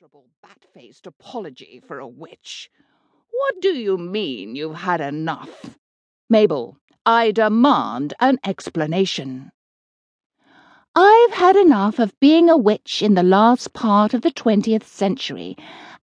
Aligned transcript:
miserable 0.00 0.30
bat 0.42 0.64
faced 0.72 1.06
apology 1.06 1.78
for 1.86 1.98
a 1.98 2.08
witch. 2.08 2.70
What 3.32 3.60
do 3.60 3.68
you 3.68 3.98
mean 3.98 4.56
you've 4.56 4.76
had 4.76 4.98
enough? 4.98 5.76
Mabel, 6.30 6.78
I 7.04 7.32
demand 7.32 8.14
an 8.18 8.38
explanation. 8.42 9.52
I've 10.94 11.32
had 11.32 11.54
enough 11.54 11.98
of 11.98 12.18
being 12.18 12.48
a 12.48 12.56
witch 12.56 13.02
in 13.02 13.12
the 13.12 13.22
last 13.22 13.74
part 13.74 14.14
of 14.14 14.22
the 14.22 14.30
20th 14.30 14.84
century, 14.84 15.54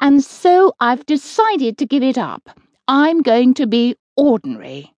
and 0.00 0.24
so 0.24 0.72
I've 0.80 1.06
decided 1.06 1.78
to 1.78 1.86
give 1.86 2.02
it 2.02 2.18
up. 2.18 2.50
I'm 2.88 3.22
going 3.22 3.54
to 3.54 3.66
be 3.68 3.96
ordinary. 4.16 4.92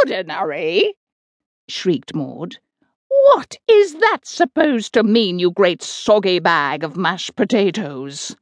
Ordinary? 0.00 0.94
shrieked 1.68 2.12
Maud. 2.12 2.56
What 3.26 3.56
is 3.68 3.94
that 3.94 4.26
supposed 4.26 4.94
to 4.94 5.04
mean, 5.04 5.38
you 5.38 5.52
great 5.52 5.80
soggy 5.80 6.40
bag 6.40 6.82
of 6.82 6.96
mashed 6.96 7.36
potatoes? 7.36 8.34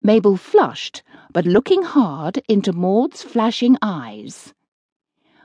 Mabel 0.00 0.36
flushed, 0.36 1.02
but 1.32 1.44
looking 1.44 1.82
hard 1.82 2.40
into 2.48 2.72
Maud's 2.72 3.24
flashing 3.24 3.76
eyes. 3.82 4.54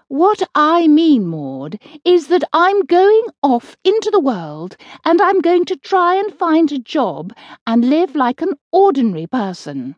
What 0.10 0.44
I 0.54 0.88
mean, 0.88 1.26
Maud, 1.26 1.80
is 2.06 2.28
that 2.28 2.44
I'm 2.54 2.86
going 2.86 3.24
off 3.42 3.76
into 3.84 4.12
the 4.12 4.20
world 4.20 4.78
and 5.04 5.20
I'm 5.20 5.42
going 5.42 5.66
to 5.66 5.76
try 5.76 6.14
and 6.14 6.32
find 6.32 6.72
a 6.72 6.78
job 6.78 7.34
and 7.66 7.90
live 7.90 8.16
like 8.16 8.44
an 8.44 8.54
ordinary 8.72 9.26
person. 9.26 9.96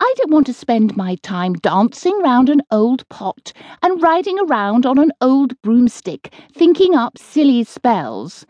I 0.00 0.14
don't 0.16 0.30
want 0.30 0.46
to 0.46 0.52
spend 0.52 0.96
my 0.96 1.16
time 1.16 1.54
dancing 1.54 2.18
round 2.22 2.48
an 2.48 2.62
old 2.70 3.08
pot 3.08 3.52
and 3.82 4.02
riding 4.02 4.38
around 4.38 4.86
on 4.86 4.98
an 4.98 5.12
old 5.20 5.60
broomstick, 5.62 6.32
thinking 6.52 6.94
up 6.94 7.18
silly 7.18 7.64
spells. 7.64 8.46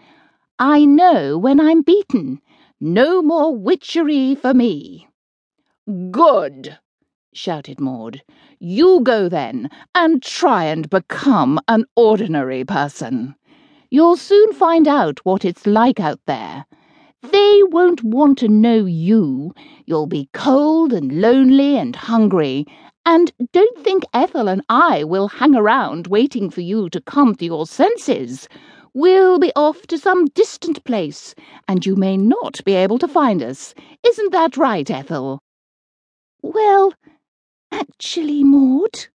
I 0.58 0.84
know 0.84 1.38
when 1.38 1.60
I'm 1.60 1.82
beaten. 1.82 2.40
No 2.80 3.22
more 3.22 3.56
witchery 3.56 4.34
for 4.34 4.54
me. 4.54 5.08
Good, 6.10 6.78
shouted 7.32 7.80
Maud. 7.80 8.22
You 8.58 9.00
go 9.00 9.28
then, 9.28 9.70
and 9.94 10.22
try 10.22 10.64
and 10.64 10.90
become 10.90 11.58
an 11.66 11.86
ordinary 11.96 12.64
person. 12.64 13.34
You'll 13.90 14.16
soon 14.16 14.52
find 14.52 14.86
out 14.86 15.24
what 15.24 15.44
it's 15.44 15.66
like 15.66 15.98
out 15.98 16.20
there. 16.26 16.66
They 17.22 17.62
won't 17.64 18.04
want 18.04 18.38
to 18.38 18.48
know 18.48 18.84
you. 18.86 19.52
You'll 19.86 20.06
be 20.06 20.30
cold 20.32 20.92
and 20.92 21.20
lonely 21.20 21.76
and 21.76 21.96
hungry. 21.96 22.66
And 23.04 23.32
don't 23.52 23.78
think 23.78 24.04
Ethel 24.14 24.48
and 24.48 24.62
I 24.68 25.02
will 25.02 25.28
hang 25.28 25.54
around 25.54 26.06
waiting 26.06 26.48
for 26.50 26.60
you 26.60 26.88
to 26.90 27.00
come 27.00 27.34
to 27.34 27.44
your 27.44 27.66
senses. 27.66 28.48
We'll 28.94 29.38
be 29.38 29.52
off 29.56 29.86
to 29.88 29.98
some 29.98 30.26
distant 30.26 30.84
place, 30.84 31.34
and 31.66 31.84
you 31.84 31.96
may 31.96 32.16
not 32.16 32.64
be 32.64 32.74
able 32.74 32.98
to 32.98 33.08
find 33.08 33.42
us. 33.42 33.74
Isn't 34.06 34.32
that 34.32 34.56
right, 34.56 34.90
Ethel? 34.90 35.40
Well, 36.42 36.94
actually, 37.72 38.44
Maud, 38.44 39.06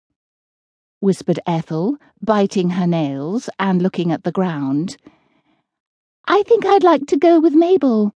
whispered 1.00 1.40
Ethel, 1.46 1.98
biting 2.20 2.70
her 2.70 2.86
nails 2.86 3.48
and 3.58 3.82
looking 3.82 4.10
at 4.10 4.24
the 4.24 4.32
ground. 4.32 4.96
I 6.26 6.42
think 6.44 6.64
I'd 6.64 6.84
like 6.84 7.06
to 7.06 7.16
go 7.16 7.40
with 7.40 7.54
Mabel. 7.54 8.12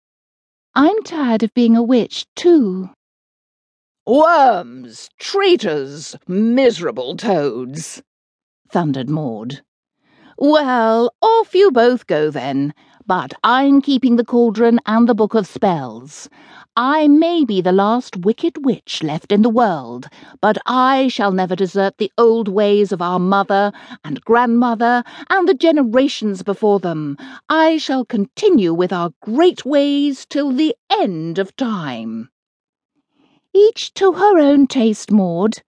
I'm 0.76 1.02
tired 1.04 1.44
of 1.44 1.54
being 1.54 1.76
a 1.76 1.84
witch, 1.84 2.26
too. 2.36 2.90
Worms, 4.06 5.10
traitors, 5.20 6.16
miserable 6.28 7.18
toads, 7.18 8.04
thundered 8.70 9.10
Maud. 9.10 9.62
Well, 10.38 11.14
off 11.22 11.56
you 11.56 11.72
both 11.72 12.06
go 12.06 12.30
then, 12.30 12.74
but 13.08 13.34
I'm 13.44 13.82
keeping 13.82 14.16
the 14.16 14.26
cauldron 14.26 14.80
and 14.86 15.08
the 15.08 15.14
book 15.14 15.36
of 15.36 15.46
spells. 15.46 16.28
I 16.76 17.08
may 17.08 17.46
be 17.46 17.62
the 17.62 17.72
last 17.72 18.18
wicked 18.18 18.66
witch 18.66 19.04
left 19.04 19.32
in 19.32 19.44
the 19.44 19.50
world, 19.50 20.08
but 20.42 20.58
I 20.66 21.08
shall 21.08 21.32
never 21.32 21.56
desert 21.56 21.98
the 21.98 22.12
old 22.18 22.48
ways 22.48 22.92
of 22.92 23.02
our 23.02 23.20
mother 23.20 23.72
and 24.04 24.20
grandmother 24.22 25.04
and 25.30 25.48
the 25.48 25.54
generations 25.54 26.42
before 26.42 26.80
them. 26.80 27.16
I 27.48 27.78
shall 27.78 28.06
continue 28.06 28.74
with 28.74 28.92
our 28.92 29.12
great 29.22 29.66
ways 29.66 30.26
till 30.26 30.52
the 30.52 30.76
end 30.90 31.38
of 31.38 31.56
time. 31.56 32.30
Each 33.54 33.94
to 33.94 34.14
her 34.14 34.40
own 34.40 34.68
taste, 34.68 35.12
Maud, 35.12 35.62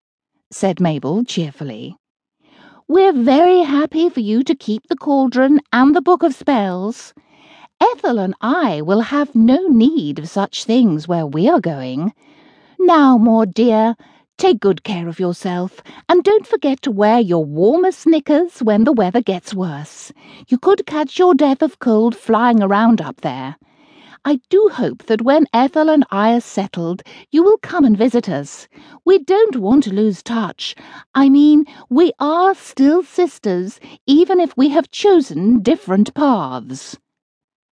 said 0.52 0.82
Mabel 0.82 1.24
cheerfully. 1.24 1.96
We're 2.90 3.14
very 3.14 3.60
happy 3.60 4.10
for 4.10 4.22
you 4.22 4.44
to 4.44 4.56
keep 4.56 4.88
the 4.88 4.96
cauldron 4.96 5.62
and 5.72 5.96
the 5.96 6.02
book 6.02 6.24
of 6.24 6.34
spells. 6.34 7.14
Ethel 7.80 8.20
and 8.20 8.34
I 8.42 8.82
will 8.82 9.02
have 9.02 9.36
no 9.36 9.68
need 9.68 10.20
of 10.20 10.30
such 10.30 10.64
things 10.64 11.08
where 11.08 11.26
we 11.26 11.48
are 11.48 11.60
going. 11.60 12.14
Now, 12.80 13.18
Maud 13.18 13.54
dear, 13.54 13.96
take 14.38 14.60
good 14.60 14.84
care 14.84 15.08
of 15.08 15.20
yourself, 15.20 15.82
and 16.08 16.24
don't 16.24 16.48
forget 16.48 16.82
to 16.84 16.92
wear 16.92 17.20
your 17.20 17.44
warmest 17.44 18.08
knickers 18.08 18.60
when 18.60 18.84
the 18.84 18.94
weather 18.94 19.22
gets 19.22 19.54
worse. 19.54 20.12
You 20.48 20.58
could 20.58 20.86
catch 20.86 21.20
your 21.20 21.34
death 21.34 21.62
of 21.62 21.80
cold 21.80 22.16
flying 22.16 22.62
around 22.64 23.02
up 23.02 23.22
there. 23.22 23.58
I 24.26 24.40
do 24.50 24.70
hope 24.74 25.04
that 25.04 25.22
when 25.22 25.46
Ethel 25.54 25.90
and 25.90 26.06
I 26.12 26.34
are 26.34 26.42
settled, 26.42 27.02
you 27.32 27.44
will 27.44 27.58
come 27.60 27.86
and 27.86 27.98
visit 27.98 28.28
us. 28.28 28.68
We 29.06 29.20
don't 29.20 29.58
want 29.58 29.84
to 29.84 29.94
lose 29.94 30.22
touch. 30.22 30.76
I 31.16 31.30
mean, 31.30 31.66
we 31.90 32.12
are 32.20 32.54
still 32.54 33.04
sisters, 33.04 33.80
even 34.06 34.40
if 34.40 34.56
we 34.58 34.70
have 34.70 34.92
chosen 34.92 35.62
different 35.62 36.14
paths. 36.14 36.98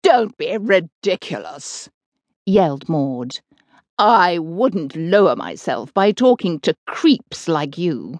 Don't 0.03 0.35
be 0.37 0.57
ridiculous, 0.57 1.87
yelled 2.45 2.89
Maud. 2.89 3.39
I 3.99 4.39
wouldn't 4.39 4.95
lower 4.95 5.35
myself 5.35 5.93
by 5.93 6.11
talking 6.11 6.59
to 6.61 6.75
creeps 6.87 7.47
like 7.47 7.77
you. 7.77 8.19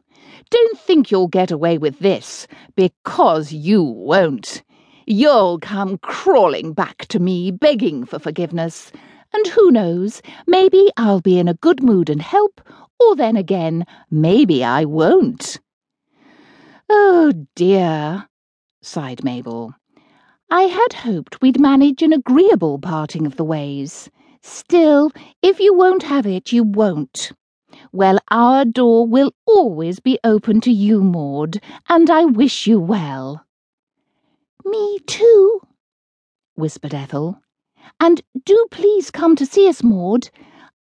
Don't 0.51 0.79
think 0.79 1.09
you'll 1.09 1.27
get 1.27 1.49
away 1.49 1.79
with 1.79 1.97
this, 1.97 2.45
because 2.75 3.51
you 3.51 3.81
won't. 3.81 4.61
You'll 5.07 5.57
come 5.57 5.97
crawling 5.97 6.73
back 6.73 7.07
to 7.07 7.19
me 7.19 7.49
begging 7.49 8.05
for 8.05 8.19
forgiveness. 8.19 8.91
And 9.33 9.47
who 9.47 9.71
knows, 9.71 10.21
maybe 10.45 10.89
I'll 10.97 11.21
be 11.21 11.39
in 11.39 11.47
a 11.47 11.55
good 11.55 11.81
mood 11.81 12.11
and 12.11 12.21
help, 12.21 12.61
or 12.99 13.15
then 13.15 13.35
again, 13.35 13.85
maybe 14.11 14.63
I 14.63 14.85
won't. 14.85 15.59
Oh 16.89 17.33
dear, 17.55 18.27
sighed 18.83 19.23
Mabel. 19.23 19.73
I 20.53 20.63
had 20.63 20.91
hoped 20.91 21.41
we'd 21.41 21.61
manage 21.61 22.01
an 22.01 22.11
agreeable 22.11 22.77
parting 22.77 23.25
of 23.25 23.37
the 23.37 23.45
ways. 23.45 24.09
Still, 24.41 25.09
if 25.41 25.61
you 25.61 25.73
won't 25.73 26.03
have 26.03 26.27
it, 26.27 26.51
you 26.51 26.61
won't. 26.61 27.31
Well, 27.93 28.19
our 28.29 28.65
door 28.65 29.07
will 29.07 29.31
always 29.45 30.01
be 30.01 30.19
open 30.25 30.59
to 30.61 30.71
you, 30.71 31.01
Maud, 31.01 31.61
and 31.87 32.09
I 32.09 32.25
wish 32.25 32.67
you 32.67 32.81
well. 32.81 33.45
Me 34.65 34.99
too, 35.07 35.61
whispered 36.55 36.93
Ethel. 36.93 37.41
And 38.01 38.21
do 38.43 38.67
please 38.71 39.09
come 39.09 39.37
to 39.37 39.45
see 39.45 39.69
us, 39.69 39.81
Maud. 39.81 40.31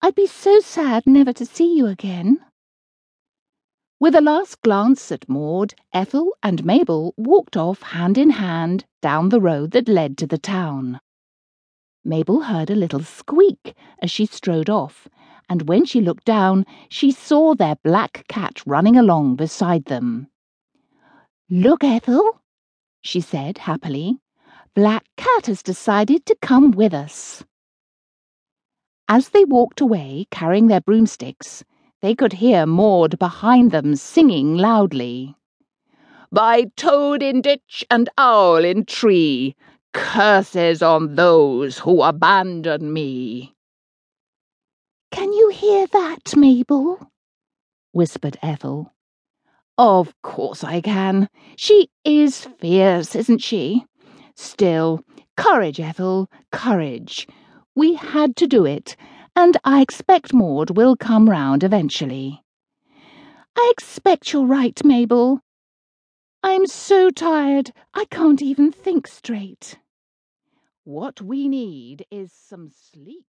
I'd 0.01 0.16
be 0.16 0.27
so 0.27 0.59
sad 0.59 1.07
never 1.07 1.31
to 1.31 1.45
see 1.45 1.77
you 1.77 1.85
again. 1.85 2.41
With 4.05 4.13
a 4.13 4.21
last 4.21 4.61
glance 4.61 5.11
at 5.11 5.27
Maud, 5.27 5.73
Ethel 5.91 6.38
and 6.43 6.63
Mabel 6.63 7.16
walked 7.17 7.57
off 7.57 7.81
hand 7.81 8.19
in 8.19 8.29
hand 8.29 8.85
down 9.01 9.29
the 9.29 9.41
road 9.41 9.71
that 9.71 9.88
led 9.88 10.16
to 10.19 10.27
the 10.27 10.38
town. 10.38 11.01
Mabel 12.03 12.41
heard 12.41 12.69
a 12.69 12.75
little 12.75 13.01
squeak 13.01 13.73
as 14.03 14.11
she 14.11 14.27
strode 14.27 14.69
off, 14.69 15.07
and 15.49 15.67
when 15.67 15.85
she 15.85 16.01
looked 16.01 16.23
down, 16.23 16.67
she 16.88 17.09
saw 17.09 17.55
their 17.55 17.77
black 17.77 18.25
cat 18.27 18.61
running 18.67 18.95
along 18.95 19.38
beside 19.38 19.85
them. 19.85 20.27
Look, 21.49 21.83
Ethel, 21.83 22.41
she 23.01 23.22
said 23.22 23.57
happily. 23.57 24.19
Black 24.75 25.03
Cat 25.17 25.47
has 25.47 25.63
decided 25.63 26.27
to 26.27 26.37
come 26.43 26.69
with 26.69 26.93
us. 26.93 27.43
As 29.07 29.29
they 29.29 29.46
walked 29.46 29.81
away, 29.81 30.28
carrying 30.29 30.67
their 30.67 30.81
broomsticks, 30.81 31.63
they 32.05 32.13
could 32.13 32.34
hear 32.34 32.67
Maud 32.67 33.17
behind 33.17 33.72
them 33.72 33.96
singing 33.96 34.55
loudly. 34.55 35.35
By 36.31 36.66
toad 36.78 37.23
in 37.23 37.41
ditch 37.41 37.84
and 37.90 38.07
owl 38.16 38.63
in 38.63 38.85
tree, 38.85 39.55
curses 39.91 40.84
on 40.84 41.16
those 41.16 41.79
who 41.79 42.03
abandon 42.03 42.93
me. 42.93 43.55
Can 45.09 45.34
you 45.34 45.49
hear 45.49 45.87
that, 45.87 46.35
Mabel? 46.37 47.11
whispered 47.91 48.37
Ethel. 48.43 48.93
Of 49.75 50.13
course 50.22 50.63
I 50.63 50.81
can. 50.81 51.28
She 51.55 51.90
is 52.03 52.47
fierce, 52.59 53.16
isn't 53.16 53.40
she? 53.40 53.84
Still, 54.35 55.03
courage, 55.37 55.79
Ethel, 55.79 56.29
courage. 56.51 57.28
We 57.73 57.96
had 57.96 58.35
to 58.35 58.46
do 58.46 58.63
it, 58.63 58.96
and 59.35 59.58
I 59.64 59.82
expect 59.82 60.34
Maud 60.34 60.76
will 60.78 60.96
come 60.96 61.29
round 61.29 61.64
eventually. 61.64 62.43
I 63.58 63.72
expect 63.72 64.34
you're 64.34 64.46
right, 64.46 64.84
Mabel. 64.84 65.41
I'm 66.43 66.67
so 66.67 67.09
tired 67.09 67.72
I 67.93 68.05
can't 68.05 68.41
even 68.41 68.72
think 68.72 69.08
straight. 69.08 69.79
What 70.84 71.22
we 71.22 71.47
need 71.47 72.05
is 72.11 72.32
some 72.32 72.70
sleep. 72.70 73.23